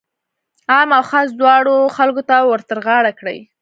[0.71, 3.37] عام او خاص دواړو خلکو ته ورترغاړه کړي.